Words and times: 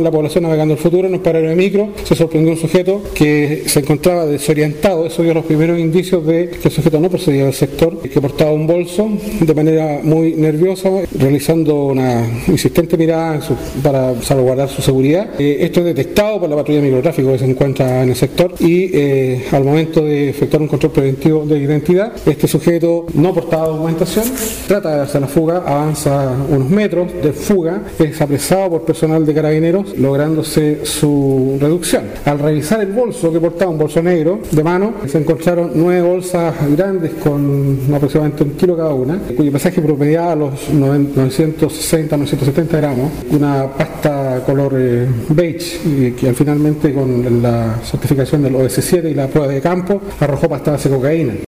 La 0.00 0.12
población 0.12 0.44
navegando 0.44 0.74
el 0.74 0.78
futuro 0.78 1.08
en 1.08 1.14
un 1.14 1.18
paralelo 1.18 1.50
de 1.50 1.56
micro 1.56 1.88
se 2.04 2.14
sorprendió 2.14 2.52
un 2.52 2.56
sujeto 2.56 3.02
que 3.16 3.64
se 3.66 3.80
encontraba 3.80 4.26
desorientado. 4.26 5.04
Eso 5.04 5.24
dio 5.24 5.34
los 5.34 5.44
primeros 5.44 5.76
indicios 5.76 6.24
de 6.24 6.50
que 6.50 6.68
el 6.68 6.70
sujeto 6.72 7.00
no 7.00 7.10
procedía 7.10 7.46
del 7.46 7.52
sector, 7.52 7.98
que 7.98 8.20
portaba 8.20 8.52
un 8.52 8.68
bolso 8.68 9.08
de 9.40 9.54
manera 9.56 9.98
muy 10.04 10.34
nerviosa, 10.34 10.88
realizando 11.18 11.86
una 11.86 12.24
insistente 12.46 12.96
mirada 12.96 13.40
para 13.82 14.22
salvaguardar 14.22 14.68
su 14.68 14.82
seguridad. 14.82 15.30
Eh, 15.36 15.56
esto 15.62 15.80
es 15.80 15.86
detectado 15.86 16.38
por 16.38 16.48
la 16.48 16.54
patrulla 16.54 16.78
de 16.78 16.86
microtráfico 16.86 17.32
que 17.32 17.38
se 17.40 17.50
encuentra 17.50 18.04
en 18.04 18.10
el 18.10 18.14
sector 18.14 18.54
y 18.60 18.96
eh, 18.96 19.46
al 19.50 19.64
momento 19.64 20.04
de 20.04 20.28
efectuar 20.28 20.62
un 20.62 20.68
control 20.68 20.92
preventivo 20.92 21.44
de 21.44 21.58
identidad, 21.58 22.12
este 22.24 22.46
sujeto 22.46 23.06
no 23.14 23.34
portaba 23.34 23.66
documentación, 23.66 24.26
trata 24.68 24.92
de 24.92 24.98
darse 24.98 25.18
la 25.18 25.26
fuga, 25.26 25.64
avanza 25.66 26.36
unos 26.50 26.70
metros 26.70 27.12
de 27.20 27.32
fuga, 27.32 27.82
es 27.98 28.20
apresado 28.20 28.70
por 28.70 28.82
personal 28.82 29.26
de 29.26 29.34
carabineros 29.34 29.87
lográndose 29.96 30.84
su 30.84 31.56
reducción. 31.60 32.04
Al 32.24 32.38
revisar 32.38 32.80
el 32.80 32.92
bolso 32.92 33.32
que 33.32 33.40
portaba, 33.40 33.70
un 33.70 33.78
bolso 33.78 34.02
negro 34.02 34.40
de 34.50 34.64
mano, 34.64 34.94
se 35.06 35.18
encontraron 35.18 35.72
nueve 35.74 36.02
bolsas 36.02 36.54
grandes 36.76 37.12
con 37.14 37.78
aproximadamente 37.94 38.44
un 38.44 38.50
kilo 38.50 38.76
cada 38.76 38.94
una, 38.94 39.18
cuyo 39.36 39.52
pesaje 39.52 39.80
promediaba 39.80 40.34
los 40.34 40.70
960-970 40.70 42.68
gramos, 42.70 43.10
una 43.30 43.66
pasta 43.66 44.42
color 44.44 44.74
eh, 44.76 45.06
beige 45.30 46.14
que 46.14 46.28
al 46.28 46.34
finalmente 46.34 46.92
con 46.92 47.42
la 47.42 47.78
certificación 47.84 48.42
del 48.42 48.54
OS7 48.54 49.10
y 49.10 49.14
la 49.14 49.28
prueba 49.28 49.52
de 49.52 49.60
campo 49.60 50.00
arrojó 50.20 50.48
pasta 50.48 50.76
de 50.76 50.90
cocaína. 50.90 51.34